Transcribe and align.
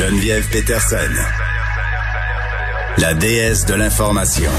Geneviève 0.00 0.48
Peterson, 0.50 0.96
la 2.96 3.12
déesse 3.12 3.66
de 3.66 3.74
l'information. 3.74 4.50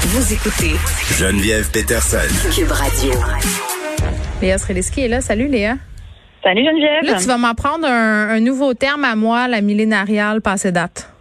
Vous 0.00 0.32
écoutez 0.32 0.72
Geneviève 1.18 1.70
Peterson. 1.70 2.16
Cube 2.56 2.70
Radio. 2.70 3.12
Léa 4.40 4.56
Sreliski 4.56 5.02
est 5.02 5.08
là. 5.08 5.20
Salut 5.20 5.46
Léa. 5.46 5.76
Salut 6.42 6.64
Geneviève. 6.64 7.04
Là, 7.04 7.20
tu 7.20 7.26
vas 7.26 7.36
m'apprendre 7.36 7.86
un, 7.86 8.30
un 8.30 8.40
nouveau 8.40 8.72
terme 8.72 9.04
à 9.04 9.14
moi, 9.14 9.46
la 9.46 9.60
millénariale 9.60 10.40
passée 10.40 10.72
date. 10.72 11.11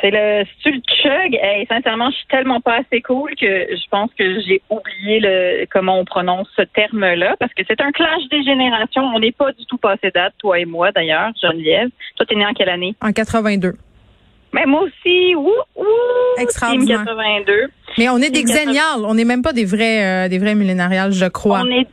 C'est 0.00 0.10
le 0.10 0.44
style 0.58 0.80
chug. 1.02 1.38
Hey, 1.40 1.66
sincèrement, 1.66 2.10
je 2.10 2.16
suis 2.16 2.26
tellement 2.28 2.60
pas 2.60 2.78
assez 2.80 3.00
cool 3.02 3.30
que 3.34 3.46
je 3.46 3.88
pense 3.90 4.10
que 4.18 4.40
j'ai 4.40 4.60
oublié 4.68 5.20
le 5.20 5.66
comment 5.70 5.98
on 5.98 6.04
prononce 6.04 6.48
ce 6.56 6.62
terme-là 6.62 7.36
parce 7.38 7.52
que 7.54 7.62
c'est 7.66 7.80
un 7.80 7.92
clash 7.92 8.22
des 8.30 8.42
générations. 8.42 9.02
On 9.02 9.18
n'est 9.20 9.32
pas 9.32 9.52
du 9.52 9.64
tout 9.66 9.78
passé 9.78 10.10
date, 10.14 10.34
toi 10.38 10.58
et 10.58 10.64
moi 10.64 10.92
d'ailleurs, 10.92 11.30
Geneviève. 11.40 11.88
Toi, 12.16 12.26
t'es 12.26 12.34
né 12.34 12.46
en 12.46 12.52
quelle 12.52 12.68
année? 12.68 12.94
En 13.00 13.12
82. 13.12 13.74
Mais 14.52 14.64
moi 14.66 14.82
aussi, 14.82 15.34
ouh, 15.34 15.50
ouh, 15.76 15.84
Extraordinaire. 16.38 17.04
Team 17.04 17.16
82. 17.16 17.52
Mais 17.98 18.08
on 18.08 18.18
est 18.18 18.30
des 18.30 18.44
Team 18.44 18.48
80. 18.48 18.64
xénials. 18.64 19.04
On 19.04 19.14
n'est 19.14 19.24
même 19.24 19.42
pas 19.42 19.52
des 19.52 19.64
vrais, 19.64 20.26
euh, 20.26 20.28
des 20.28 20.38
vrais 20.38 20.54
millénariales, 20.54 21.12
je 21.12 21.26
crois. 21.26 21.62
On 21.62 21.70
est 21.70 21.86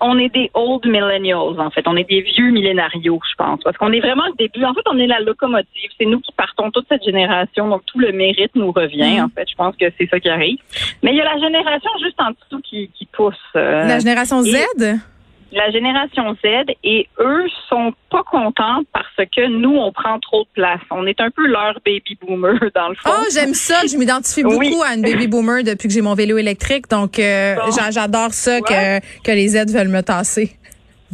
on 0.00 0.18
est 0.18 0.28
des 0.32 0.50
old 0.54 0.86
millennials, 0.86 1.60
en 1.60 1.70
fait. 1.70 1.82
On 1.86 1.96
est 1.96 2.08
des 2.08 2.20
vieux 2.22 2.50
millénarios, 2.50 3.20
je 3.28 3.34
pense. 3.36 3.60
Parce 3.64 3.76
qu'on 3.76 3.92
est 3.92 4.00
vraiment 4.00 4.26
le 4.26 4.34
début. 4.38 4.64
En 4.64 4.74
fait, 4.74 4.82
on 4.90 4.98
est 4.98 5.06
la 5.06 5.20
locomotive. 5.20 5.90
C'est 5.98 6.06
nous 6.06 6.20
qui 6.20 6.32
partons 6.32 6.70
toute 6.70 6.86
cette 6.88 7.04
génération. 7.04 7.68
Donc, 7.68 7.82
tout 7.86 7.98
le 7.98 8.12
mérite 8.12 8.52
nous 8.54 8.72
revient, 8.72 9.16
Mhm. 9.18 9.24
en 9.24 9.28
fait. 9.28 9.46
Je 9.50 9.54
pense 9.56 9.74
que 9.76 9.86
c'est 9.98 10.08
ça 10.08 10.20
qui 10.20 10.28
arrive. 10.28 10.58
Mais 11.02 11.10
il 11.12 11.16
y 11.16 11.20
a 11.20 11.24
la 11.24 11.38
génération 11.40 11.90
juste 12.02 12.20
en 12.20 12.30
dessous 12.30 12.60
qui, 12.62 12.90
qui 12.96 13.06
pousse. 13.06 13.34
euh, 13.56 13.86
La 13.86 13.98
génération 13.98 14.42
Z? 14.42 14.54
et- 14.54 14.94
la 15.52 15.70
génération 15.70 16.34
Z 16.44 16.72
et 16.84 17.08
eux 17.18 17.44
sont 17.68 17.92
pas 18.10 18.22
contents 18.22 18.82
parce 18.92 19.06
que 19.34 19.46
nous, 19.48 19.74
on 19.76 19.92
prend 19.92 20.18
trop 20.18 20.42
de 20.44 20.48
place. 20.54 20.80
On 20.90 21.06
est 21.06 21.20
un 21.20 21.30
peu 21.30 21.46
leur 21.46 21.74
baby 21.86 22.18
boomer, 22.20 22.58
dans 22.74 22.88
le 22.88 22.94
fond. 22.94 23.10
Oh, 23.10 23.24
j'aime 23.32 23.54
ça. 23.54 23.80
Je 23.90 23.96
m'identifie 23.96 24.42
beaucoup 24.42 24.58
Oui. 24.58 24.74
à 24.86 24.94
une 24.94 25.02
baby 25.02 25.26
boomer 25.26 25.62
depuis 25.64 25.88
que 25.88 25.94
j'ai 25.94 26.02
mon 26.02 26.14
vélo 26.14 26.36
électrique. 26.38 26.88
Donc, 26.90 27.18
euh, 27.18 27.54
Bon. 27.56 27.70
j'adore 27.90 28.32
ça 28.32 28.60
que, 28.60 29.00
que 29.22 29.30
les 29.32 29.48
Z 29.48 29.72
veulent 29.72 29.88
me 29.88 30.02
tasser. 30.02 30.52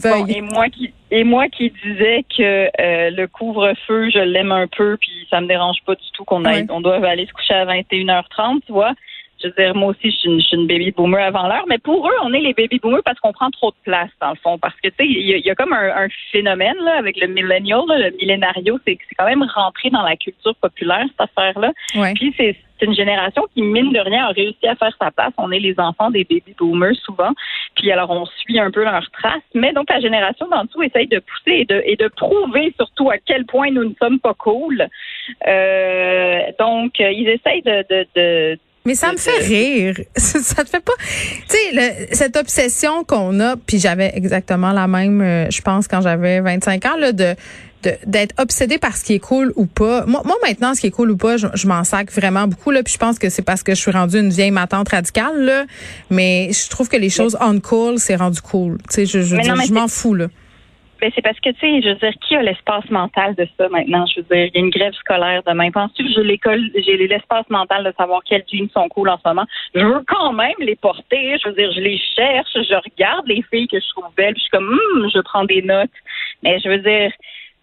Bon, 0.02 0.26
et 0.26 0.40
moi 0.40 0.68
qui 0.68 0.92
et 1.12 1.22
moi 1.22 1.46
qui 1.48 1.72
disais 1.84 2.24
que 2.36 2.42
euh, 2.42 3.10
le 3.10 3.26
couvre-feu, 3.28 4.10
je 4.12 4.18
l'aime 4.18 4.50
un 4.50 4.66
peu, 4.66 4.96
puis 5.00 5.12
ça 5.30 5.40
me 5.40 5.46
dérange 5.46 5.76
pas 5.86 5.94
du 5.94 6.10
tout 6.12 6.24
qu'on 6.24 6.44
aille, 6.44 6.62
Ouais. 6.62 6.66
on 6.70 6.80
doit 6.80 6.96
aller 7.06 7.24
se 7.26 7.32
coucher 7.32 7.54
à 7.54 7.64
21h30, 7.64 8.62
tu 8.66 8.72
vois. 8.72 8.94
Je 9.44 9.48
veux 9.50 9.54
dire, 9.58 9.74
moi 9.74 9.90
aussi, 9.90 10.10
je 10.10 10.16
suis 10.16 10.28
une, 10.30 10.40
je 10.40 10.46
suis 10.46 10.56
une 10.56 10.66
baby 10.66 10.90
boomer 10.90 11.20
avant 11.22 11.46
l'heure, 11.46 11.66
mais 11.68 11.76
pour 11.76 12.08
eux, 12.08 12.14
on 12.22 12.32
est 12.32 12.40
les 12.40 12.54
baby 12.54 12.78
boomers 12.78 13.02
parce 13.04 13.20
qu'on 13.20 13.32
prend 13.32 13.50
trop 13.50 13.70
de 13.72 13.76
place, 13.84 14.08
dans 14.20 14.30
le 14.30 14.36
fond. 14.36 14.56
Parce 14.58 14.74
que, 14.82 14.88
tu 14.88 14.94
sais, 14.98 15.06
il 15.06 15.28
y, 15.28 15.34
a- 15.34 15.36
il 15.36 15.44
y 15.44 15.50
a 15.50 15.54
comme 15.54 15.74
un, 15.74 15.94
un 16.04 16.08
phénomène 16.32 16.76
là, 16.82 16.96
avec 16.96 17.20
le 17.20 17.26
millennial, 17.26 17.82
là, 17.86 17.98
le 17.98 18.16
millénario, 18.16 18.78
c'est 18.86 18.96
quand 19.18 19.26
même 19.26 19.42
rentré 19.54 19.90
dans 19.90 20.02
la 20.02 20.16
culture 20.16 20.54
populaire, 20.56 21.04
cette 21.10 21.28
affaire-là. 21.28 21.72
Ouais. 21.94 22.14
Puis 22.14 22.32
c'est 22.38 22.56
c'est 22.80 22.86
une 22.86 22.94
génération 22.94 23.44
qui, 23.54 23.62
mine 23.62 23.92
de 23.92 24.00
rien, 24.00 24.24
a 24.26 24.28
réussi 24.30 24.66
à 24.66 24.74
faire 24.74 24.94
sa 25.00 25.12
place. 25.12 25.32
On 25.38 25.52
est 25.52 25.60
les 25.60 25.78
enfants 25.78 26.10
des 26.10 26.24
baby 26.24 26.54
boomers 26.58 26.96
souvent. 27.04 27.30
Puis 27.76 27.92
alors, 27.92 28.10
on 28.10 28.26
suit 28.26 28.58
un 28.58 28.72
peu 28.72 28.82
leurs 28.82 29.08
traces. 29.12 29.42
Mais 29.54 29.72
donc, 29.72 29.88
la 29.88 30.00
génération 30.00 30.48
d'en 30.48 30.64
dessous 30.64 30.82
essaye 30.82 31.06
de 31.06 31.20
pousser 31.20 31.58
et 31.60 31.64
de, 31.66 31.80
et 31.86 31.94
de 31.94 32.08
prouver 32.08 32.74
surtout 32.76 33.10
à 33.10 33.18
quel 33.18 33.46
point 33.46 33.70
nous 33.70 33.84
ne 33.84 33.94
sommes 34.02 34.18
pas 34.18 34.34
cool. 34.34 34.88
Euh, 35.46 36.40
donc, 36.58 36.98
ils 36.98 37.28
essayent 37.28 37.62
de... 37.62 37.84
de, 37.88 38.06
de 38.16 38.58
Mais 38.86 38.94
ça 38.94 39.12
me 39.12 39.16
fait 39.16 39.38
rire. 39.38 39.98
ça 40.16 40.62
te 40.62 40.68
fait 40.68 40.80
pas. 40.80 40.92
Tu 41.48 41.56
sais, 41.56 42.08
cette 42.12 42.36
obsession 42.36 43.02
qu'on 43.04 43.40
a, 43.40 43.56
puis 43.56 43.78
j'avais 43.78 44.12
exactement 44.14 44.72
la 44.72 44.86
même, 44.86 45.22
euh, 45.22 45.50
je 45.50 45.62
pense, 45.62 45.88
quand 45.88 46.02
j'avais 46.02 46.40
25 46.40 46.84
ans, 46.84 46.96
là, 46.98 47.12
de 47.12 47.34
d'être 48.06 48.34
obsédé 48.40 48.78
par 48.78 48.96
ce 48.96 49.04
qui 49.04 49.14
est 49.14 49.18
cool 49.18 49.52
ou 49.56 49.66
pas. 49.66 50.06
Moi, 50.06 50.22
moi 50.24 50.36
maintenant, 50.42 50.74
ce 50.74 50.80
qui 50.80 50.86
est 50.86 50.90
cool 50.90 51.10
ou 51.10 51.16
pas, 51.18 51.36
je, 51.36 51.46
je 51.52 51.66
m'en 51.66 51.84
sac 51.84 52.10
vraiment 52.10 52.46
beaucoup 52.46 52.70
là. 52.70 52.82
Puis 52.82 52.94
je 52.94 52.98
pense 52.98 53.18
que 53.18 53.28
c'est 53.28 53.42
parce 53.42 53.62
que 53.62 53.74
je 53.74 53.80
suis 53.80 53.90
rendue 53.90 54.18
une 54.18 54.30
vieille 54.30 54.50
matante 54.50 54.88
radicale 54.88 55.44
là. 55.44 55.64
Mais 56.08 56.50
je 56.52 56.70
trouve 56.70 56.88
que 56.88 56.96
les 56.96 57.10
choses 57.10 57.36
on 57.42 57.60
cool, 57.60 57.98
c'est 57.98 58.16
rendu 58.16 58.40
cool. 58.40 58.78
Tu 58.88 58.94
sais, 58.94 59.06
je, 59.06 59.20
je, 59.20 59.36
je 59.36 59.72
m'en 59.72 59.88
fous 59.88 60.14
là. 60.14 60.28
Ben, 61.00 61.10
c'est 61.14 61.22
parce 61.22 61.38
que, 61.40 61.50
tu 61.50 61.58
sais, 61.60 61.82
je 61.82 61.88
veux 61.88 61.94
dire, 61.96 62.12
qui 62.26 62.36
a 62.36 62.42
l'espace 62.42 62.88
mental 62.90 63.34
de 63.34 63.46
ça 63.58 63.68
maintenant? 63.68 64.06
Je 64.06 64.20
veux 64.20 64.26
dire, 64.30 64.46
il 64.46 64.54
y 64.54 64.56
a 64.56 64.60
une 64.60 64.70
grève 64.70 64.92
scolaire 64.94 65.42
demain. 65.46 65.70
Penses-tu 65.70 66.04
que 66.04 66.10
j'ai 66.10 66.24
l'école, 66.24 66.70
j'ai 66.74 66.96
l'espace 66.96 67.48
mental 67.50 67.84
de 67.84 67.92
savoir 67.96 68.22
quels 68.24 68.44
jeans 68.50 68.68
sont 68.70 68.88
cool 68.88 69.08
en 69.08 69.18
ce 69.18 69.28
moment? 69.28 69.46
Je 69.74 69.80
veux 69.80 70.04
quand 70.06 70.32
même 70.32 70.54
les 70.60 70.76
porter. 70.76 71.36
Je 71.42 71.48
veux 71.48 71.54
dire, 71.54 71.72
je 71.72 71.80
les 71.80 72.00
cherche, 72.16 72.52
je 72.54 72.74
regarde 72.74 73.26
les 73.26 73.42
filles 73.50 73.68
que 73.68 73.80
je 73.80 73.88
trouve 73.88 74.06
belles, 74.16 74.34
puis 74.34 74.42
je 74.42 74.48
suis 74.48 74.50
comme, 74.50 74.68
Hum, 74.68 75.10
je 75.12 75.20
prends 75.20 75.44
des 75.44 75.62
notes. 75.62 75.90
Mais 76.42 76.58
je 76.60 76.68
veux 76.68 76.78
dire, 76.78 77.10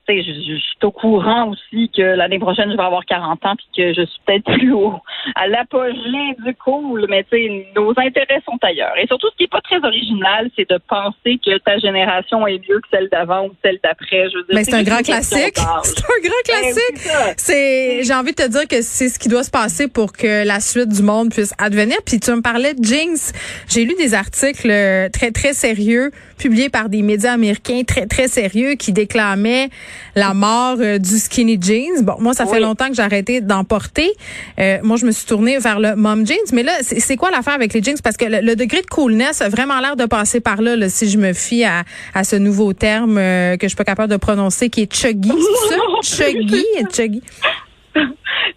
je, 0.10 0.14
je- 0.22 0.56
je 0.56 0.60
suis 0.60 0.78
au 0.84 0.92
courant 0.92 1.50
aussi 1.52 1.90
que 1.96 2.02
l'année 2.02 2.40
prochaine, 2.40 2.70
je 2.72 2.76
vais 2.78 2.84
avoir 2.84 3.06
40 3.06 3.46
ans 3.46 3.56
puis 3.56 3.68
que 3.78 3.94
je 3.94 4.06
suis 4.06 4.20
peut-être 4.26 4.44
plus 4.58 4.74
haut 4.74 5.00
à 5.36 5.48
l'apogée 5.48 6.36
du 6.46 6.54
cool, 6.64 7.06
mais 7.10 7.24
tu 7.24 7.38
sais, 7.38 7.68
nos 7.76 7.92
intérêts 7.92 8.42
sont 8.46 8.58
ailleurs. 8.62 8.94
Et 9.02 9.08
surtout, 9.08 9.28
ce 9.32 9.38
qui 9.38 9.44
est 9.44 9.52
pas 9.52 9.62
très 9.62 9.78
original, 9.86 10.50
c'est 10.58 10.70
de 10.70 10.80
penser 10.90 11.40
que 11.46 11.58
ta 11.60 11.78
génération 11.78 12.46
est 12.48 12.60
mieux 12.68 12.80
que 12.80 12.88
celle 12.92 13.08
d'avant 13.10 13.46
ou 13.46 13.52
celle 13.64 13.80
d'après. 13.84 14.30
Je 14.30 14.38
veux 14.38 14.44
dire, 14.44 14.56
Mais 14.56 14.64
c'est 14.64 14.74
un 14.74 14.80
juste 14.80 14.90
grand 14.90 15.02
classique. 15.04 15.58
C'est 15.84 16.04
un 16.04 16.22
grand 16.22 16.44
Ben, 16.48 16.74
classique. 16.74 17.36
c'est 17.38 18.04
j'ai 18.04 18.14
envie 18.14 18.32
de 18.32 18.36
te 18.44 18.48
dire 18.48 18.68
que 18.68 18.82
c'est 18.82 19.10
ce 19.10 19.20
qui 19.20 19.30
doit 19.30 19.44
se 19.44 19.52
passer 19.52 19.88
pour 19.88 20.12
que 20.14 20.46
la 20.46 20.60
suite 20.60 20.90
du 20.90 21.02
monde 21.04 21.30
puisse 21.32 21.54
advenir. 21.58 21.98
Puis 22.06 22.20
tu 22.20 22.32
me 22.32 22.42
parlais 22.42 22.74
de 22.74 22.84
Jinx. 22.84 23.32
J'ai 23.70 23.86
lu 23.86 23.94
des 23.98 24.14
articles 24.14 24.70
euh, 24.70 25.10
très 25.10 25.32
très 25.32 25.54
sérieux 25.54 26.12
publiés 26.38 26.70
par 26.70 26.90
des 26.90 27.02
médias 27.02 27.34
américains 27.34 27.82
très 27.88 28.08
très 28.08 28.28
sérieux 28.28 28.74
qui 28.76 28.92
déclamaient 28.94 29.70
la 30.16 30.34
mort 30.34 30.78
euh, 30.80 30.98
du 30.98 31.18
skinny 31.18 31.58
jeans. 31.62 32.04
Bon, 32.04 32.16
moi 32.20 32.34
ça 32.34 32.46
fait 32.46 32.60
longtemps 32.60 32.88
que 32.88 32.96
j'ai 32.96 33.02
arrêté 33.02 33.42
d'en 33.42 33.64
porter. 33.64 34.10
Euh, 34.60 34.78
moi 34.84 34.98
je 34.98 35.06
me 35.06 35.12
suis 35.12 35.26
tournée 35.26 35.58
vers 35.60 35.80
le 35.80 35.96
mom 35.96 36.26
jeans. 36.26 36.38
Mais 36.54 36.64
là 36.64 36.74
c'est 36.82 37.16
quoi 37.18 37.32
l'affaire 37.32 37.54
avec 37.54 37.74
les 37.74 37.82
jeans? 37.82 37.98
Parce 38.04 38.18
que 38.18 38.26
le, 38.26 38.40
le 38.42 38.56
degré 38.56 38.82
de 38.82 38.88
coolness 38.88 39.42
a 39.42 39.50
vraiment 39.50 39.80
l'air 39.80 39.96
de 39.96 40.06
passer 40.06 40.40
par 40.42 40.62
là, 40.62 40.76
là, 40.76 40.90
si 40.90 41.10
je 41.10 41.18
me 41.18 41.34
fie 41.34 41.64
à, 41.64 41.84
à 42.14 42.24
ce 42.24 42.36
nouveau 42.36 42.74
terme 42.74 43.18
euh, 43.18 43.58
que 43.58 43.64
je 43.64 43.70
suis 43.70 43.78
pas 43.78 43.84
capable 43.84 44.12
de 44.12 44.18
prononcer 44.18 44.70
qui 44.70 44.82
est 44.82 44.94
chuggy, 44.94 45.32
c'est 45.32 45.76
ça? 45.76 45.82
Chuggy, 46.24 46.66
chuggy. 46.92 47.22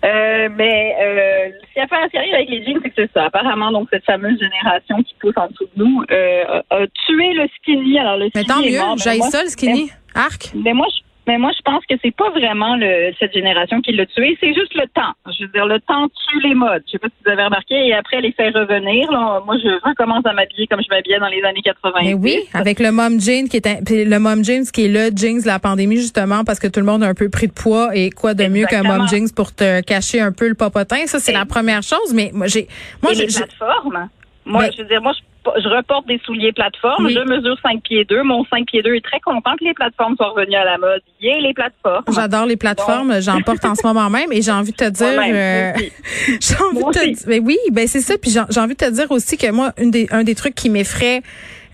Euh, 0.05 0.49
mais 0.57 0.95
euh, 1.01 1.51
ce 1.69 1.73
qui 1.75 1.81
a 1.81 1.87
fait 1.87 1.97
un 1.97 2.09
sérieux 2.09 2.35
avec 2.35 2.49
les 2.51 2.65
jeans, 2.65 2.79
c'est 2.83 2.91
que 2.91 2.95
c'est 2.97 3.11
ça. 3.13 3.25
Apparemment, 3.25 3.73
donc 3.73 3.89
cette 3.91 4.05
fameuse 4.05 4.39
génération 4.39 5.03
qui 5.03 5.15
pousse 5.21 5.35
en 5.37 5.47
dessous 5.49 5.65
de 5.77 5.83
nous 5.83 6.03
euh, 6.11 6.45
a, 6.71 6.77
a 6.77 6.87
tué 7.07 7.33
le 7.33 7.47
skinny. 7.57 7.99
Alors 7.99 8.19
le 8.19 8.29
Mais 8.35 8.43
skinny 8.43 8.47
tant 8.47 8.61
est 8.61 8.71
mieux, 8.71 8.79
mort. 8.79 8.97
Mais 8.97 9.13
j'ai 9.13 9.19
moi, 9.19 9.31
ça 9.31 9.43
le 9.43 9.49
skinny. 9.49 9.91
Arc? 10.15 10.51
Mais 10.55 10.73
moi, 10.75 10.87
je, 10.95 11.01
mais 11.27 11.39
moi, 11.39 11.51
je 11.57 11.63
pense 11.63 11.85
que 11.87 11.95
c'est 12.03 12.15
pas 12.15 12.31
vraiment 12.31 12.77
le, 12.77 13.13
cette 13.19 13.33
génération 13.33 13.81
qui 13.81 13.93
l'a 13.93 14.07
tué, 14.07 14.37
c'est 14.41 14.53
juste 14.55 14.75
le 14.75 14.87
temps. 14.95 15.13
Je 15.39 15.45
veux 15.45 15.51
dire, 15.53 15.67
le 15.67 15.81
temps 15.81 16.09
tue 16.09 16.41
les 16.47 16.55
modes. 16.55 16.83
Je 16.87 16.93
sais 16.93 16.99
pas 16.99 17.09
si 17.09 17.15
vous 17.25 17.31
avez 17.31 17.45
remarqué, 17.45 17.75
et 17.75 17.95
après 17.95 18.21
les 18.21 18.33
faire 18.33 18.53
revenir. 18.53 19.11
Là, 19.11 19.43
moi, 19.45 19.57
je 19.63 19.69
recommence 19.89 20.25
à 20.27 20.33
m'habiller 20.33 20.67
comme 20.67 20.81
je 20.83 20.89
m'habillais 20.95 21.19
dans 21.19 21.29
les 21.29 21.43
années 21.43 21.63
80. 21.63 21.99
Mais 22.03 22.15
oui, 22.15 22.39
avec 22.53 22.81
le 22.81 22.93
mom 22.93 23.21
jean 23.21 23.49
qui 23.49 23.57
est 23.57 23.67
un- 23.67 23.79
le 23.89 24.19
mom 24.19 24.45
jeans 24.45 24.65
qui 24.71 24.85
est 24.87 24.89
le 24.89 25.11
jeans 25.17 25.41
de 25.41 25.47
la 25.47 25.59
pandémie 25.59 25.97
justement 25.97 26.45
parce 26.45 26.59
que 26.59 26.67
tout 26.69 26.81
le 26.81 26.87
monde 26.87 27.03
a 27.03 27.07
un 27.09 27.15
peu 27.15 27.29
pris 27.29 27.49
de 27.49 27.53
poids 27.53 27.95
et 27.97 28.11
quoi 28.11 28.35
de 28.35 28.45
mieux 28.47 28.67
qu'un 28.67 28.83
mom 28.83 29.07
jeans 29.09 29.31
pour 29.35 29.55
te 29.55 29.81
cacher 29.83 30.21
un 30.21 30.33
peu 30.33 30.49
le 30.49 30.55
popotin, 30.55 31.07
ça 31.07 31.19
c'est 31.19 31.33
la 31.33 31.47
première 31.47 31.83
chose 31.83 32.13
mais 32.15 32.31
moi 32.33 32.47
j'ai 32.47 32.69
moi 33.03 33.13
plateformes. 33.13 34.09
Moi, 34.47 34.63
Mais- 34.63 34.73
je 34.73 34.83
veux 34.83 34.89
dire, 34.89 35.01
moi, 35.01 35.13
je, 35.17 35.23
je 35.63 35.69
reporte 35.69 36.07
des 36.07 36.21
souliers 36.25 36.53
plateformes. 36.53 37.07
Oui. 37.07 37.15
Je 37.15 37.21
mesure 37.21 37.57
5 37.63 37.83
pieds 37.83 38.05
2. 38.05 38.23
Mon 38.23 38.45
5 38.47 38.67
pieds 38.67 38.83
2 38.83 38.95
est 38.95 39.05
très 39.05 39.21
content 39.21 39.53
que 39.59 39.65
les 39.65 39.75
plateformes 39.75 40.17
soient 40.17 40.31
revenues 40.31 40.57
à 40.57 40.65
la 40.65 40.79
mode. 40.79 41.01
Yeah, 41.21 41.39
les 41.41 41.55
plateformes. 41.55 42.05
J'adore 42.15 42.47
les 42.47 42.57
plateformes, 42.57 43.21
j'en 43.21 43.41
porte 43.43 43.65
en 43.65 43.75
ce 43.75 43.87
moment 43.87 44.11
même 44.11 44.33
et 44.33 44.43
j'ai 44.43 44.53
envie 44.53 44.73
de 44.73 44.77
te 44.77 44.89
dire 44.91 45.07
euh, 45.07 45.73
j'ai 46.41 46.57
envie 46.57 46.79
Moi 46.81 46.93
de 46.93 46.99
te 46.99 47.03
aussi. 47.05 47.13
dire 47.13 47.25
mais 47.29 47.39
oui, 47.41 47.59
ben 47.73 47.87
c'est 47.87 48.01
ça 48.01 48.17
puis 48.19 48.31
j'ai 48.31 48.41
j'ai 48.51 48.61
envie 48.61 48.75
de 48.75 48.85
te 48.85 48.91
dire 48.91 49.11
aussi 49.11 49.37
que 49.37 49.51
moi 49.51 49.73
une 49.79 49.91
des 49.91 50.07
un 50.11 50.25
des 50.25 50.35
trucs 50.35 50.55
qui 50.55 50.71
m'effraie 50.71 51.23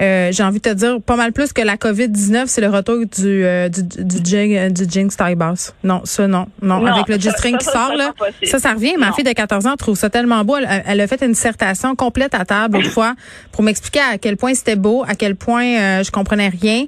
euh, 0.01 0.33
j'ai 0.33 0.43
envie 0.43 0.59
de 0.61 0.63
te 0.71 0.75
dire 0.75 1.01
pas 1.01 1.17
mal 1.17 1.33
plus 1.33 1.53
que 1.53 1.61
la 1.63 1.77
Covid-19, 1.77 2.45
c'est 2.47 2.61
le 2.61 2.69
retour 2.69 2.99
du 2.99 3.45
euh, 3.45 3.69
du 3.69 3.83
du 3.83 4.17
jean 4.25 4.57
euh, 4.57 4.71
du 4.71 4.85
jean 4.89 5.09
taille 5.09 5.35
basse. 5.35 5.75
Non, 5.85 6.01
ça 6.05 6.27
non. 6.27 6.47
Non, 6.63 6.81
Non, 6.81 6.87
avec 6.87 7.09
le 7.09 7.19
G-string 7.19 7.59
qui 7.59 7.67
sort 7.67 7.95
là. 7.97 8.13
Ça 8.45 8.59
ça 8.59 8.73
revient, 8.73 8.95
ma 8.99 9.09
Non. 9.09 9.13
fille 9.13 9.25
de 9.25 9.33
14 9.33 9.67
ans 9.67 9.77
trouve 9.77 9.97
ça 9.97 10.09
tellement 10.11 10.45
beau, 10.45 10.57
elle, 10.57 10.83
elle 10.87 11.01
a 11.01 11.07
fait 11.07 11.23
une 11.23 11.33
dissertation 11.33 11.95
complète 11.97 12.35
à 12.35 12.45
table 12.45 12.79
une 12.79 12.85
fois 12.91 13.15
pour 13.53 13.63
m'expliquer 13.63 14.01
à 14.01 14.19
quel 14.19 14.37
point 14.37 14.55
c'était 14.55 14.77
beau, 14.77 15.05
à 15.07 15.15
quel 15.15 15.37
point 15.37 15.65
euh, 15.65 16.03
je 16.03 16.11
comprenais 16.11 16.49
rien. 16.49 16.87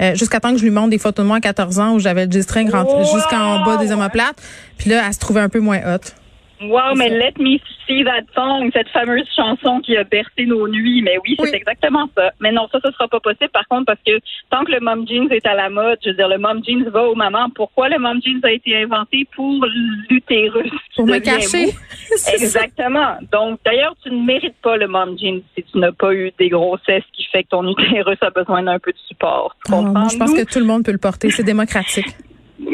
euh, 0.00 0.14
jusqu'à 0.14 0.38
temps 0.40 0.52
que 0.52 0.58
je 0.58 0.62
lui 0.64 0.70
montre 0.70 0.90
des 0.90 0.98
photos 0.98 1.24
de 1.24 1.28
moi 1.28 1.38
à 1.38 1.40
14 1.40 1.78
ans 1.80 1.94
où 1.94 1.98
j'avais 2.00 2.26
le 2.26 2.32
G-string 2.32 2.70
rentré 2.70 2.94
Wow! 2.94 3.14
jusqu'en 3.14 3.64
bas 3.64 3.76
des 3.76 3.90
omoplates. 3.92 4.36
Puis 4.78 4.90
là, 4.90 5.02
elle 5.06 5.12
se 5.14 5.18
trouvait 5.18 5.40
un 5.40 5.48
peu 5.48 5.60
moins 5.60 5.78
hot. 5.78 5.98
Wow, 6.64 6.94
mais 6.96 7.08
Let 7.08 7.34
Me 7.38 7.58
See 7.86 8.04
That 8.04 8.24
Song, 8.34 8.70
cette 8.72 8.88
fameuse 8.88 9.26
chanson 9.34 9.80
qui 9.80 9.96
a 9.96 10.04
bercé 10.04 10.46
nos 10.46 10.68
nuits. 10.68 11.02
Mais 11.02 11.16
oui, 11.24 11.34
c'est 11.38 11.44
Oui. 11.44 11.50
exactement 11.54 12.08
ça. 12.16 12.30
Mais 12.40 12.52
non, 12.52 12.68
ça, 12.70 12.78
ce 12.84 12.90
sera 12.92 13.08
pas 13.08 13.20
possible. 13.20 13.50
Par 13.52 13.66
contre, 13.68 13.86
parce 13.86 13.98
que 14.06 14.18
tant 14.50 14.64
que 14.64 14.72
le 14.72 14.80
mom 14.80 15.06
jeans 15.08 15.30
est 15.30 15.46
à 15.46 15.54
la 15.54 15.68
mode, 15.70 15.98
je 16.04 16.10
veux 16.10 16.16
dire, 16.16 16.28
le 16.28 16.38
mom 16.38 16.62
jeans 16.64 16.84
va 16.88 17.04
aux 17.04 17.14
mamans. 17.14 17.48
Pourquoi 17.54 17.88
le 17.88 17.98
mom 17.98 18.20
jeans 18.24 18.40
a 18.44 18.52
été 18.52 18.76
inventé 18.76 19.26
pour 19.34 19.64
l'utérus? 20.10 20.70
Pour 20.96 21.06
me 21.06 21.18
cacher. 21.18 21.72
Exactement. 22.34 23.16
Donc, 23.32 23.58
d'ailleurs, 23.64 23.94
tu 24.02 24.10
ne 24.10 24.22
mérites 24.24 24.56
pas 24.62 24.76
le 24.76 24.86
mom 24.88 25.16
jeans 25.18 25.40
si 25.56 25.62
tu 25.64 25.78
n'as 25.78 25.92
pas 25.92 26.12
eu 26.14 26.30
des 26.38 26.48
grossesses 26.48 27.04
qui 27.12 27.24
fait 27.32 27.44
que 27.44 27.48
ton 27.50 27.66
utérus 27.78 28.18
a 28.20 28.30
besoin 28.30 28.62
d'un 28.62 28.78
peu 28.78 28.92
de 28.92 28.98
support. 29.08 29.56
Tu 29.66 29.72
Oh, 29.72 29.80
moi, 29.80 29.84
comprends? 29.92 30.08
je 30.08 30.16
pense 30.18 30.30
Nous, 30.30 30.36
que 30.44 30.52
tout 30.52 30.58
le 30.58 30.66
monde 30.66 30.84
peut 30.84 30.92
le 30.92 30.98
porter. 30.98 31.30
C'est 31.30 31.42
démocratique. 31.42 32.06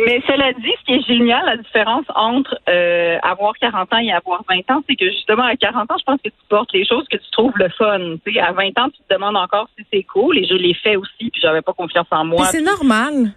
Mais 0.05 0.23
cela 0.27 0.53
dit, 0.53 0.73
ce 0.81 0.85
qui 0.85 0.93
est 0.95 1.07
génial, 1.07 1.45
la 1.45 1.57
différence 1.57 2.05
entre 2.15 2.57
euh, 2.69 3.19
avoir 3.23 3.55
40 3.59 3.93
ans 3.93 3.99
et 3.99 4.13
avoir 4.13 4.45
20 4.49 4.71
ans, 4.71 4.83
c'est 4.89 4.97
que 4.97 5.07
justement, 5.11 5.43
à 5.43 5.57
40 5.57 5.91
ans, 5.91 5.97
je 5.99 6.05
pense 6.05 6.21
que 6.23 6.29
tu 6.29 6.45
portes 6.49 6.73
les 6.73 6.85
choses 6.87 7.07
que 7.09 7.17
tu 7.17 7.31
trouves 7.33 7.57
le 7.57 7.69
fun. 7.71 8.17
sais, 8.25 8.39
à 8.39 8.53
20 8.53 8.79
ans, 8.79 8.91
tu 8.91 9.03
te 9.09 9.15
demandes 9.15 9.37
encore 9.37 9.69
si 9.77 9.85
c'est 9.93 10.05
cool, 10.05 10.39
et 10.39 10.47
je 10.47 10.55
l'ai 10.55 10.75
fait 10.75 10.97
aussi, 10.97 11.31
puis 11.31 11.41
j'avais 11.41 11.63
pas 11.63 11.73
confiance 11.73 12.07
en 12.11 12.25
moi. 12.25 12.47
c'est 12.47 12.63
normal. 12.63 13.33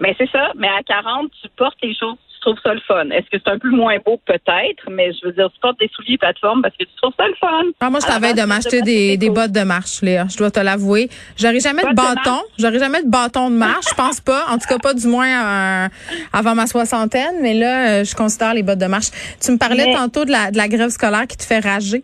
Mais 0.00 0.14
c'est 0.18 0.30
ça. 0.30 0.52
Mais 0.56 0.68
à 0.68 0.82
40, 0.82 1.30
tu 1.40 1.48
portes 1.56 1.78
les 1.82 1.94
choses 1.94 2.16
trouve 2.44 2.58
ça 2.62 2.74
le 2.74 2.80
fun. 2.80 3.10
Est-ce 3.10 3.28
que 3.30 3.42
c'est 3.44 3.50
un 3.50 3.58
peu 3.58 3.70
moins 3.70 3.96
beau? 4.04 4.20
Peut-être, 4.24 4.90
mais 4.90 5.12
je 5.12 5.26
veux 5.26 5.32
dire, 5.32 5.48
tu 5.52 5.58
portes 5.60 5.78
des 5.80 5.90
souliers 5.94 6.18
plateforme 6.18 6.62
parce 6.62 6.76
que 6.76 6.84
tu 6.84 6.94
trouves 7.00 7.14
ça 7.16 7.26
le 7.26 7.34
fun. 7.40 7.64
Ah, 7.80 7.90
moi, 7.90 8.00
je 8.00 8.06
t'avais 8.06 8.34
de 8.34 8.42
m'acheter 8.42 8.82
des, 8.82 9.16
des 9.16 9.30
bottes 9.30 9.52
de 9.52 9.62
marche, 9.62 10.02
Léa. 10.02 10.26
Je 10.30 10.36
dois 10.36 10.50
te 10.50 10.60
l'avouer. 10.60 11.08
J'aurais 11.36 11.60
jamais 11.60 11.82
de 11.82 11.94
bâton. 11.94 12.40
J'aurais 12.58 12.78
jamais 12.78 13.02
de 13.02 13.10
bâton 13.10 13.50
de 13.50 13.56
marche. 13.56 13.86
Je 13.90 13.94
pense 13.94 14.20
pas. 14.20 14.44
En 14.50 14.58
tout 14.58 14.68
cas, 14.68 14.78
pas 14.78 14.94
du 14.94 15.06
moins 15.06 15.26
euh, 15.26 15.88
avant 16.32 16.54
ma 16.54 16.66
soixantaine. 16.66 17.36
Mais 17.40 17.54
là, 17.54 18.00
euh, 18.00 18.04
je 18.04 18.14
considère 18.14 18.54
les 18.54 18.62
bottes 18.62 18.78
de 18.78 18.86
marche. 18.86 19.10
Tu 19.44 19.50
me 19.50 19.58
parlais 19.58 19.92
tantôt 19.92 20.24
de 20.24 20.30
la, 20.30 20.50
de 20.50 20.56
la 20.56 20.68
grève 20.68 20.90
scolaire 20.90 21.26
qui 21.26 21.36
te 21.36 21.44
fait 21.44 21.60
rager. 21.60 22.02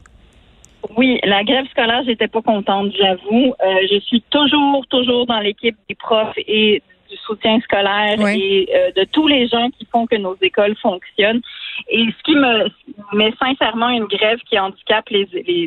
Oui, 0.96 1.20
la 1.24 1.44
grève 1.44 1.66
scolaire, 1.70 2.02
j'étais 2.06 2.26
pas 2.26 2.40
contente, 2.40 2.92
j'avoue. 2.98 3.52
Euh, 3.62 3.86
je 3.92 4.00
suis 4.00 4.22
toujours, 4.30 4.86
toujours 4.88 5.26
dans 5.26 5.38
l'équipe 5.38 5.76
des 5.88 5.94
profs 5.94 6.36
et 6.38 6.82
du 7.10 7.16
soutien 7.18 7.60
scolaire 7.60 8.18
et 8.28 8.68
euh, 8.74 8.92
de 8.96 9.04
tous 9.04 9.26
les 9.26 9.48
gens 9.48 9.68
qui 9.70 9.86
font 9.90 10.06
que 10.06 10.16
nos 10.16 10.36
écoles 10.40 10.76
fonctionnent. 10.80 11.40
Et 11.88 12.06
ce 12.06 12.22
qui 12.22 12.34
me 12.34 12.68
met 13.14 13.32
sincèrement 13.38 13.88
une 13.88 14.04
grève 14.04 14.38
qui 14.48 14.58
handicape 14.58 15.08
les, 15.08 15.26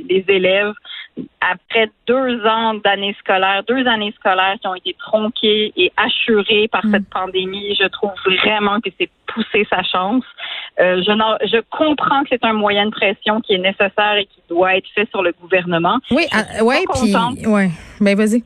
les, 0.10 0.26
élèves 0.28 0.74
après 1.42 1.90
deux 2.08 2.46
ans 2.46 2.76
d'années 2.76 3.16
scolaires, 3.20 3.64
deux 3.68 3.86
années 3.88 4.14
scolaires 4.18 4.56
qui 4.62 4.68
ont 4.68 4.76
été 4.76 4.96
tronquées 4.98 5.74
et 5.76 5.92
assurées 5.98 6.68
par 6.70 6.86
mm. 6.86 6.92
cette 6.92 7.10
pandémie, 7.10 7.76
je 7.80 7.88
trouve 7.88 8.12
vraiment 8.26 8.80
que 8.80 8.90
c'est 9.00 9.10
pousser 9.28 9.68
sa 9.70 9.84
chance. 9.84 10.24
Euh, 10.80 11.02
je, 11.04 11.48
je 11.48 11.62
comprends 11.70 12.24
que 12.24 12.30
c'est 12.32 12.46
un 12.46 12.54
moyen 12.54 12.86
de 12.86 12.92
pression 12.92 13.42
qui 13.42 13.54
est 13.54 13.60
nécessaire 13.60 14.16
et 14.18 14.26
qui 14.26 14.42
doit 14.50 14.78
être 14.78 14.88
fait 14.96 15.10
sur 15.10 15.22
le 15.22 15.34
gouvernement. 15.40 16.00
Oui, 16.12 16.26
ah, 16.32 16.64
ouais, 16.64 16.84
puis 16.94 17.48
ouais, 17.48 17.70
ben 18.00 18.18
vas-y. 18.18 18.44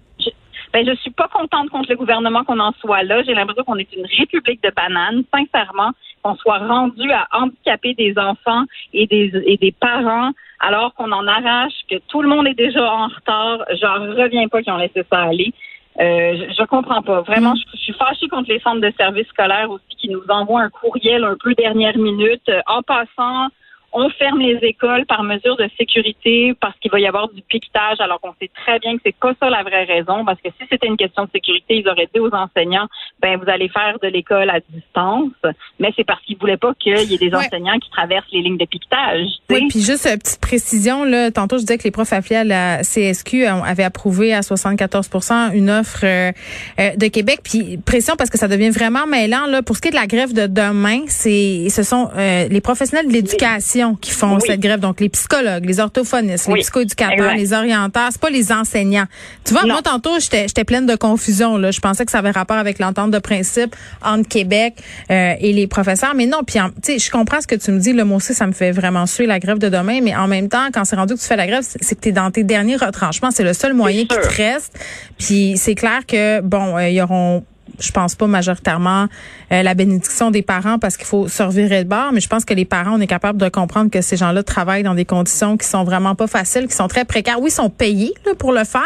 Ben, 0.78 0.86
je 0.88 0.94
suis 0.98 1.10
pas 1.10 1.28
contente 1.28 1.72
contre 1.72 1.90
le 1.90 1.96
gouvernement 1.96 2.44
qu'on 2.44 2.60
en 2.60 2.72
soit 2.74 3.02
là. 3.02 3.24
J'ai 3.24 3.34
l'impression 3.34 3.64
qu'on 3.64 3.78
est 3.78 3.92
une 3.94 4.06
république 4.06 4.62
de 4.62 4.70
bananes, 4.70 5.24
sincèrement, 5.34 5.90
qu'on 6.22 6.36
soit 6.36 6.60
rendu 6.60 7.12
à 7.12 7.28
handicaper 7.32 7.96
des 7.96 8.14
enfants 8.16 8.64
et 8.94 9.08
des, 9.08 9.32
et 9.48 9.58
des 9.58 9.72
parents 9.72 10.34
alors 10.60 10.94
qu'on 10.94 11.12
en 11.12 11.26
arrache, 11.26 11.74
que 11.90 11.96
tout 12.10 12.22
le 12.22 12.30
monde 12.30 12.46
est 12.46 12.54
déjà 12.54 12.94
en 12.94 13.08
retard. 13.08 13.66
J'en 13.82 13.96
reviens 14.22 14.48
pas 14.50 14.62
qu'ils 14.62 14.72
ont 14.72 14.78
laissé 14.78 15.04
ça 15.12 15.24
aller. 15.24 15.52
Euh, 16.00 16.46
je, 16.48 16.54
je 16.54 16.64
comprends 16.66 17.02
pas. 17.02 17.22
Vraiment, 17.22 17.56
je, 17.56 17.78
suis 17.80 17.94
fâchée 17.94 18.28
contre 18.28 18.50
les 18.50 18.60
centres 18.60 18.82
de 18.82 18.94
services 19.00 19.30
scolaires 19.30 19.72
aussi 19.72 19.96
qui 19.98 20.10
nous 20.10 20.22
envoient 20.30 20.62
un 20.62 20.70
courriel 20.70 21.24
un 21.24 21.38
peu 21.44 21.56
dernière 21.56 21.98
minute. 21.98 22.48
Euh, 22.50 22.62
en 22.68 22.84
passant, 22.84 23.48
on 23.94 24.10
ferme 24.10 24.40
les 24.40 24.60
écoles 24.62 25.06
par 25.06 25.24
mesure 25.24 25.56
de 25.58 25.70
sécurité 25.78 26.54
parce 26.60 26.78
qu'il 26.80 26.92
va 26.92 27.00
y 27.00 27.08
avoir 27.08 27.30
du 27.30 27.42
piquetage, 27.42 28.00
alors 28.00 28.20
qu'on 28.20 28.34
sait 28.40 28.50
très 28.54 28.80
bien 28.80 28.96
que 28.96 29.02
c'est 29.06 29.16
pas 29.16 29.34
ça 29.40 29.50
la 29.50 29.64
vraie 29.64 29.86
raison, 29.86 30.26
parce 30.26 30.40
que 30.42 30.50
si 30.60 30.68
c'était 30.70 30.88
une 30.88 30.98
question 30.98 31.24
de 31.26 31.30
sécurité, 31.32 31.78
ils 31.78 31.88
auraient 31.88 32.10
dit 32.14 32.20
aux 32.20 32.34
enseignants, 32.34 32.88
ben 33.22 33.38
vous 33.38 33.50
allez 33.50 33.70
faire 33.70 33.98
de 34.02 34.08
l'école 34.08 34.50
à 34.50 34.60
distance, 34.70 35.32
mais 35.80 35.92
c'est 35.96 36.04
parce 36.04 36.22
qu'ils 36.24 36.38
voulaient 36.38 36.58
pas 36.58 36.74
qu'il 36.76 36.98
y 36.98 37.14
ait 37.14 37.18
des 37.18 37.34
enseignants 37.34 37.80
qui 37.80 37.90
traversent 37.90 38.32
les 38.32 38.42
lignes 38.42 38.58
de 38.58 38.66
piquetage. 38.66 39.28
Oui, 39.50 39.68
puis 39.70 39.82
juste 39.82 40.06
une 40.06 40.20
petite 40.20 40.42
précision 40.42 41.04
là, 41.04 41.32
tantôt 41.32 41.58
je 41.58 41.62
disais 41.62 41.78
que 41.78 41.84
les 41.84 41.92
profs 41.92 42.14
affiliés 42.14 42.42
à 42.42 42.44
la 42.44 42.84
CSQ 42.84 43.46
avaient 43.46 43.84
approuvé 43.84 44.34
à 44.34 44.42
74% 44.42 45.54
une 45.54 45.70
offre 45.70 46.02
euh, 46.04 46.32
euh, 46.80 46.96
de 46.96 47.08
Québec, 47.08 47.40
puis 47.44 47.78
pression 47.78 48.16
parce 48.18 48.30
que 48.30 48.38
ça 48.38 48.48
devient 48.48 48.70
vraiment 48.70 49.08
mêlant 49.08 49.46
là. 49.46 49.62
Pour 49.62 49.76
ce 49.76 49.82
qui 49.82 49.88
est 49.88 49.92
de 49.92 49.96
la 49.96 50.08
grève 50.08 50.34
de 50.34 50.48
demain, 50.48 51.02
c'est 51.08 51.70
ce 51.70 51.84
sont 51.84 52.10
euh, 52.18 52.48
les 52.50 52.62
professionnels 52.62 53.08
de 53.08 53.14
l'éducation 53.14 53.77
qui 54.00 54.12
font 54.12 54.40
cette 54.40 54.60
grève. 54.60 54.80
Donc, 54.80 55.00
les 55.00 55.10
psychologues, 55.10 55.66
les 55.66 55.80
orthophonistes, 55.80 56.48
les 56.48 56.62
psychoéducateurs, 56.62 57.34
les 57.36 57.54
orienteurs, 57.54 58.10
c'est 58.12 58.22
pas 58.22 58.30
les 58.30 58.52
enseignants. 58.52 59.06
Tu 59.44 59.54
vois, 59.54 59.66
moi, 59.66 59.82
tantôt, 59.82 60.20
j'étais 60.20 60.64
pleine 60.64 60.86
de 60.86 60.96
confusion. 60.96 61.58
Là. 61.58 61.72
Je 61.72 61.80
pensais 61.80 62.06
que 62.06 62.12
ça 62.12 62.20
avait 62.20 62.32
rapport 62.32 62.58
avec 62.58 62.80
l'entente 62.80 63.12
de 63.12 63.20
principe 63.20 63.76
entre 64.04 64.28
Québec 64.28 64.76
euh, 65.12 65.34
et 65.40 65.54
les 65.54 65.68
professeurs. 65.68 66.14
Mais 66.16 66.26
non, 66.26 66.40
puis, 66.46 66.60
tu 66.84 66.94
sais, 66.94 67.00
je 67.00 67.12
comprends 67.12 67.42
ce 67.42 67.48
que 67.48 67.56
tu 67.56 67.72
me 67.72 67.80
dis. 67.80 67.94
Le 67.94 68.04
mot 68.04 68.16
aussi, 68.16 68.34
ça 68.34 68.48
me 68.48 68.52
fait 68.52 68.72
vraiment 68.72 69.06
suer 69.06 69.26
la 69.26 69.40
grève 69.40 69.60
de 69.60 69.70
demain. 69.70 70.02
Mais 70.02 70.16
en 70.16 70.28
même 70.28 70.50
temps, 70.50 70.68
quand 70.74 70.86
c'est 70.86 70.96
rendu 70.96 71.16
que 71.16 71.20
tu 71.20 71.28
fais 71.28 71.36
la 71.36 71.48
grève, 71.48 71.64
c'est 71.64 71.96
que 71.96 72.02
tu 72.02 72.10
es 72.10 72.12
dans 72.12 72.32
tes 72.32 72.44
derniers 72.44 72.78
retranchements. 72.78 73.32
C'est 73.32 73.44
le 73.44 73.54
seul 73.54 73.74
moyen 73.74 74.02
qui 74.02 74.08
te 74.08 74.36
reste. 74.36 74.78
Puis, 75.18 75.56
c'est 75.58 75.76
clair 75.76 76.06
que, 76.08 76.42
bon, 76.42 76.78
euh, 76.78 76.90
ils 76.90 77.02
auront 77.02 77.44
je 77.80 77.92
pense 77.92 78.16
pas 78.16 78.28
majoritairement 78.28 79.08
euh, 79.52 79.64
la 79.64 79.74
bénédiction 79.74 80.32
des 80.32 80.42
parents 80.42 80.80
parce 80.80 80.98
qu'il 80.98 81.06
faut 81.06 81.28
se 81.28 81.44
revirer 81.44 81.84
de 81.84 81.90
bord, 81.90 82.12
mais 82.14 82.20
je 82.20 82.28
pense 82.28 82.46
que 82.46 82.54
les 82.54 82.66
parents, 82.66 82.96
on 82.98 83.02
est 83.02 83.08
capable 83.08 83.40
de 83.40 83.50
comprendre 83.50 83.90
que 83.92 84.02
ces 84.02 84.18
gens-là 84.18 84.44
travaillent 84.44 84.84
dans 84.84 84.96
des 84.96 85.06
conditions 85.06 85.58
qui 85.58 85.68
sont 85.68 85.84
vraiment 85.84 86.16
pas 86.16 86.28
faciles, 86.28 86.68
qui 86.68 86.76
sont 86.76 86.88
très 86.88 87.06
précaires. 87.06 87.40
Oui, 87.40 87.50
ils 87.50 87.54
sont 87.54 87.70
payés 87.70 88.14
là, 88.26 88.34
pour 88.36 88.52
le 88.52 88.64
faire, 88.64 88.82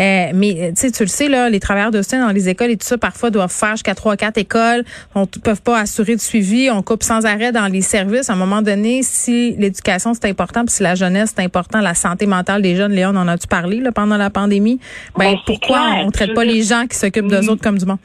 euh, 0.00 0.30
mais 0.34 0.72
tu 0.78 0.90
tu 0.92 1.02
le 1.02 1.08
sais, 1.08 1.28
là, 1.28 1.48
les 1.48 1.60
travailleurs 1.60 1.90
de 1.90 2.02
soutien 2.02 2.26
dans 2.26 2.32
les 2.32 2.48
écoles 2.48 2.70
et 2.70 2.76
tout 2.76 2.86
ça, 2.86 2.98
parfois 2.98 3.30
doivent 3.30 3.52
faire 3.52 3.72
jusqu'à 3.72 3.94
trois, 3.94 4.16
quatre 4.16 4.38
écoles, 4.38 4.84
on 5.14 5.22
ne 5.22 5.40
peuvent 5.42 5.62
pas 5.62 5.78
assurer 5.78 6.16
de 6.16 6.20
suivi, 6.20 6.70
on 6.70 6.82
coupe 6.82 7.02
sans 7.02 7.24
arrêt 7.24 7.52
dans 7.52 7.66
les 7.66 7.82
services. 7.82 8.30
À 8.30 8.34
un 8.34 8.36
moment 8.36 8.62
donné, 8.62 9.02
si 9.02 9.56
l'éducation 9.56 10.12
c'est 10.14 10.26
important, 10.26 10.64
puis 10.64 10.74
si 10.74 10.82
la 10.82 10.94
jeunesse 10.94 11.32
c'est 11.36 11.44
important, 11.44 11.80
la 11.80 11.94
santé 11.94 12.26
mentale 12.26 12.62
des 12.62 12.76
jeunes, 12.76 12.92
Léon, 12.92 13.12
on 13.14 13.16
en 13.16 13.28
a-tu 13.28 13.46
parlé 13.46 13.80
là, 13.80 13.92
pendant 13.92 14.16
la 14.16 14.30
pandémie? 14.30 14.78
Ben, 15.16 15.32
ben 15.32 15.38
pourquoi 15.46 15.80
on 16.04 16.10
traite 16.10 16.34
pas 16.34 16.44
les 16.44 16.62
gens 16.62 16.86
qui 16.86 16.96
s'occupent 16.96 17.28
d'eux 17.28 17.48
autres 17.48 17.62
comme 17.62 17.78
du 17.78 17.86
monde? 17.86 17.98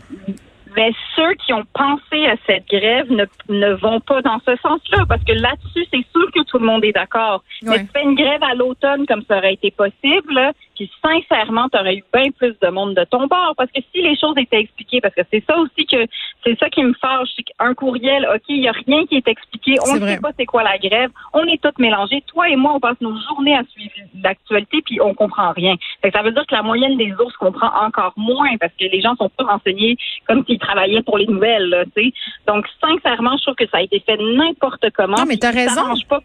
Mais 0.76 0.92
ceux 1.16 1.34
qui 1.36 1.54
ont 1.54 1.64
pensé 1.74 2.26
à 2.26 2.36
cette 2.46 2.68
grève 2.68 3.10
ne, 3.10 3.26
ne 3.48 3.74
vont 3.76 4.02
pas 4.02 4.22
dans 4.22 4.40
ce 4.46 4.56
sens-là, 4.58 5.06
parce 5.08 5.24
que 5.24 5.32
là-dessus, 5.32 5.86
c'est 5.92 6.06
sûr 6.12 6.30
que 6.34 6.44
tout 6.44 6.60
le 6.60 6.66
monde 6.66 6.84
est 6.84 6.92
d'accord. 6.92 7.44
Mais 7.64 7.80
tu 7.80 7.88
fais 7.94 8.04
une 8.04 8.16
grève 8.16 8.44
à 8.44 8.56
l'automne 8.56 9.06
comme 9.06 9.24
ça 9.28 9.38
aurait 9.38 9.54
été 9.54 9.72
possible, 9.72 10.52
puis 10.76 10.92
sincèrement, 11.02 11.70
tu 11.70 11.80
aurais 11.80 11.96
eu 11.96 12.04
bien 12.14 12.32
plus 12.32 12.56
de 12.62 12.68
monde 12.70 12.96
de 12.96 13.04
ton 13.06 13.28
bord. 13.28 13.54
Parce 13.58 13.72
que 13.72 13.82
si 13.94 14.02
les 14.02 14.18
choses 14.18 14.36
étaient 14.38 14.60
expliquées, 14.60 15.02
parce 15.02 15.16
que 15.16 15.22
c'est 15.32 15.44
ça 15.48 15.58
aussi 15.58 15.86
que 15.86 16.06
c'est 16.44 16.58
ça 16.60 16.70
qui 16.70 16.84
me 16.84 16.94
fâche, 16.94 17.30
c'est 17.36 17.44
qu'un 17.44 17.74
courriel, 17.74 18.28
OK, 18.34 18.44
il 18.50 18.62
n'y 18.62 18.68
a 18.68 18.74
rien 18.74 19.06
qui 19.06 19.16
est 19.16 19.28
expliqué, 19.28 19.78
on 19.88 19.96
ne 19.96 20.08
sait 20.08 20.20
pas 20.20 20.32
c'est 20.38 20.46
quoi 20.46 20.64
la 20.64 20.78
grève, 20.78 21.10
on 21.34 21.46
est 21.46 21.62
tous 21.62 21.80
mélangés. 21.80 22.24
Toi 22.28 22.50
et 22.50 22.56
moi, 22.56 22.74
on 22.76 22.80
passe 22.80 23.00
nos 23.02 23.16
journées 23.28 23.56
à 23.56 23.64
suivre 23.72 23.94
l'actualité, 24.22 24.82
puis 24.86 25.00
on 25.02 25.14
comprend 25.14 25.52
rien. 25.54 25.76
ça 26.14 26.22
veut 26.22 26.32
dire 26.32 26.46
que 26.46 26.56
la 26.56 26.64
moyenne 26.64 26.98
des 26.98 27.14
autres 27.14 27.38
comprend 27.40 27.72
encore 27.86 28.14
moins 28.18 28.58
parce 28.60 28.74
que 28.80 28.86
les 28.86 29.02
gens 29.02 29.16
sont 29.16 29.30
pas 29.30 29.46
renseignés 29.46 29.98
comme 30.28 30.46
s'ils 30.46 30.60
travaillaient 30.60 31.04
pour 31.04 31.18
les 31.18 31.28
nouvelles, 31.28 31.86
tu 31.96 32.04
sais. 32.04 32.14
Donc, 32.48 32.66
sincèrement, 32.82 33.38
je 33.38 33.44
trouve 33.44 33.56
que 33.56 33.68
ça 33.68 33.78
a 33.78 33.82
été 33.82 34.02
fait 34.06 34.18
n'importe 34.18 34.86
comment. 34.96 35.18
Non, 35.18 35.26
mais 35.28 35.38
t'as 35.38 35.52
raison. 35.52 35.82
Pas, 36.10 36.20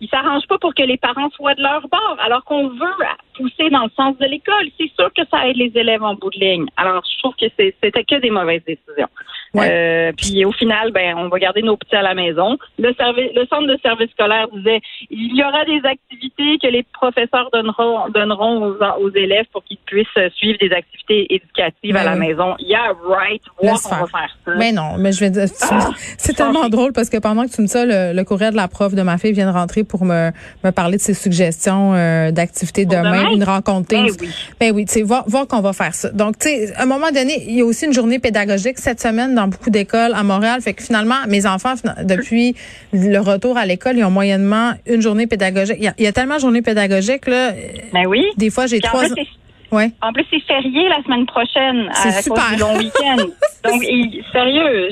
ils 0.00 0.08
s'arrangent 0.08 0.46
pas 0.46 0.58
pour 0.58 0.74
que 0.74 0.82
les 0.82 0.98
parents 0.98 1.30
soient 1.30 1.54
de 1.54 1.62
leur 1.62 1.88
bord, 1.88 2.16
alors 2.24 2.44
qu'on 2.44 2.68
veut 2.68 3.04
pousser 3.36 3.70
dans 3.70 3.84
le 3.84 3.90
sens 3.96 4.16
de 4.18 4.26
l'école. 4.26 4.68
C'est 4.78 4.90
sûr 4.98 5.10
que 5.14 5.22
ça 5.30 5.48
aide 5.48 5.56
les 5.56 5.72
élèves 5.74 6.02
en 6.02 6.14
bout 6.14 6.30
de 6.30 6.38
ligne. 6.38 6.66
Alors, 6.76 7.02
je 7.04 7.18
trouve 7.18 7.34
que 7.36 7.46
c'était 7.56 8.04
que 8.04 8.20
des 8.20 8.30
mauvaises 8.30 8.62
décisions. 8.66 9.08
Euh, 9.56 10.12
puis 10.16 10.44
au 10.44 10.52
final, 10.52 10.92
ben, 10.92 11.14
on 11.16 11.28
va 11.28 11.38
garder 11.38 11.62
nos 11.62 11.76
petits 11.76 11.96
à 11.96 12.02
la 12.02 12.14
maison. 12.14 12.58
Le, 12.78 12.92
service, 12.94 13.30
le 13.34 13.46
centre 13.46 13.66
de 13.66 13.78
service 13.82 14.10
scolaire 14.10 14.48
disait 14.52 14.80
il 15.10 15.34
y 15.34 15.42
aura 15.42 15.64
des 15.64 15.80
activités 15.88 16.58
que 16.62 16.70
les 16.70 16.82
professeurs 16.92 17.48
donneront, 17.52 18.08
donneront 18.10 18.66
aux, 18.66 18.76
aux 19.00 19.10
élèves 19.14 19.46
pour 19.52 19.64
qu'ils 19.64 19.78
puissent 19.86 20.06
suivre 20.34 20.58
des 20.60 20.72
activités 20.72 21.26
éducatives 21.34 21.96
à 21.96 22.04
la 22.04 22.16
maison. 22.16 22.54
Yeah, 22.58 22.92
right. 23.08 23.42
Voir 23.62 23.78
on 23.86 23.88
va 23.88 24.06
faire 24.06 24.36
ça. 24.44 24.52
Mais 24.56 24.72
non, 24.72 24.96
mais 24.98 25.12
je 25.12 25.20
vais 25.20 25.30
dire, 25.30 25.46
ah, 25.70 25.90
c'est 26.18 26.34
tellement 26.34 26.68
drôle 26.68 26.92
parce 26.92 27.08
que 27.08 27.16
pendant 27.18 27.44
que 27.46 27.50
tu 27.50 27.62
me 27.62 27.66
dis 27.66 27.72
ça, 27.72 27.86
le, 27.86 28.14
le 28.14 28.24
courrier 28.24 28.50
de 28.50 28.56
la 28.56 28.68
prof 28.68 28.94
de 28.94 29.02
ma 29.02 29.16
fille 29.18 29.32
vient 29.32 29.50
de 29.50 29.56
rentrer 29.56 29.84
pour 29.84 30.04
me, 30.04 30.30
me 30.64 30.70
parler 30.70 30.96
de 30.96 31.02
ses 31.02 31.14
suggestions 31.14 31.94
euh, 31.94 32.30
d'activités 32.30 32.84
demain, 32.84 33.25
une 33.32 33.44
rencontre. 33.44 33.88
Ben 33.90 34.06
oui, 34.20 34.28
ben 34.60 34.74
oui 34.74 34.84
tu 34.86 34.94
sais, 34.94 35.02
voir, 35.02 35.24
voir 35.28 35.46
qu'on 35.46 35.60
va 35.60 35.72
faire 35.72 35.94
ça. 35.94 36.10
Donc, 36.10 36.38
tu 36.38 36.48
sais, 36.48 36.74
à 36.74 36.82
un 36.82 36.86
moment 36.86 37.10
donné, 37.10 37.44
il 37.46 37.56
y 37.56 37.60
a 37.60 37.64
aussi 37.64 37.86
une 37.86 37.92
journée 37.92 38.18
pédagogique 38.18 38.78
cette 38.78 39.00
semaine 39.00 39.34
dans 39.34 39.48
beaucoup 39.48 39.70
d'écoles 39.70 40.12
à 40.14 40.22
Montréal. 40.22 40.60
Fait 40.60 40.74
que 40.74 40.82
finalement, 40.82 41.16
mes 41.28 41.46
enfants, 41.46 41.74
depuis 42.02 42.54
le 42.92 43.18
retour 43.18 43.56
à 43.56 43.66
l'école, 43.66 43.96
ils 43.96 44.04
ont 44.04 44.10
moyennement 44.10 44.72
une 44.86 45.02
journée 45.02 45.26
pédagogique. 45.26 45.76
Il 45.80 46.04
y 46.04 46.06
a, 46.06 46.12
tellement 46.12 46.36
de 46.36 46.40
journées 46.40 46.62
pédagogiques, 46.62 47.26
là. 47.26 47.52
Ben 47.92 48.06
oui. 48.06 48.24
Des 48.36 48.50
fois, 48.50 48.66
j'ai 48.66 48.80
trois... 48.80 49.04
Ouais. 49.72 49.90
En 50.02 50.12
plus, 50.12 50.24
c'est 50.30 50.42
férié 50.42 50.88
la 50.88 51.02
semaine 51.02 51.26
prochaine 51.26 51.90
à, 51.94 52.22
cause 52.22 52.50
du 52.54 52.60
long 52.60 52.76
week-end. 52.78 53.16
Donc, 53.64 53.82
sérieux, 54.32 54.88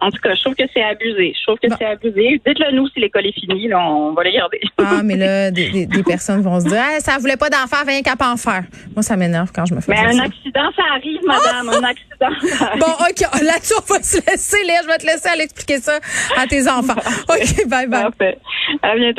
en 0.00 0.10
tout 0.10 0.18
cas, 0.22 0.34
je 0.34 0.40
trouve 0.42 0.54
que 0.54 0.64
c'est 0.74 0.82
abusé. 0.82 1.34
Je 1.38 1.42
trouve 1.46 1.58
que 1.58 1.68
c'est 1.78 1.86
abusé. 1.86 2.40
Dites-le 2.46 2.76
nous 2.76 2.88
si 2.88 3.00
l'école 3.00 3.26
est 3.26 3.32
finie, 3.32 3.68
là, 3.68 3.80
on 3.80 4.12
va 4.12 4.24
les 4.24 4.32
garder. 4.32 4.60
ah, 4.78 5.00
mais 5.04 5.16
là, 5.16 5.50
des, 5.50 5.86
des, 5.86 6.02
personnes 6.02 6.42
vont 6.42 6.60
se 6.60 6.66
dire, 6.66 6.80
ah, 6.80 7.00
ça 7.00 7.18
voulait 7.18 7.36
pas 7.36 7.48
d'enfants, 7.48 7.84
rien 7.86 8.02
qu'à 8.02 8.16
pas 8.16 8.30
en 8.30 8.36
faire. 8.36 8.64
Moi, 8.94 9.02
ça 9.02 9.16
m'énerve 9.16 9.50
quand 9.54 9.64
je 9.64 9.74
me 9.74 9.80
fais 9.80 9.92
Mais 9.92 10.00
un 10.00 10.18
accident, 10.18 10.70
ça 10.76 10.82
arrive, 10.94 11.20
madame. 11.24 11.68
Un 11.68 11.84
accident. 11.84 12.06
Bon, 12.78 12.92
OK. 13.08 13.42
Là-dessus, 13.42 13.74
on 13.78 13.94
va 13.94 14.02
se 14.02 14.18
laisser, 14.26 14.62
Léa. 14.64 14.80
Je 14.82 14.86
vais 14.88 14.98
te 14.98 15.06
laisser 15.06 15.28
aller 15.28 15.44
expliquer 15.44 15.78
ça 15.78 15.98
à 16.36 16.46
tes 16.46 16.68
enfants. 16.68 16.94
OK, 17.28 17.66
bye 17.68 17.86
bye. 17.86 18.02
Parfait. 18.02 18.38
À 18.82 18.94
bientôt. 18.94 19.18